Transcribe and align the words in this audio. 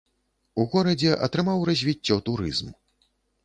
У 0.61 0.65
горадзе 0.71 1.11
атрымаў 1.29 1.67
развіццё 1.73 2.21
турызм. 2.31 2.77